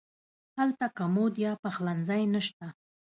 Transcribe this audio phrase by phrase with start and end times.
[0.57, 2.67] هلته کمود یا پخلنځی نه شته.